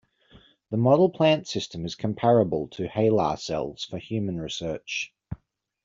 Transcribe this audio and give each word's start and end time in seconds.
The 0.71 0.77
model 0.77 1.11
plant 1.11 1.47
system 1.47 1.85
is 1.85 1.93
comparable 1.93 2.69
to 2.69 2.87
HeLa 2.87 3.37
cells 3.37 3.83
for 3.85 3.99
human 3.99 4.41
research. 4.41 5.13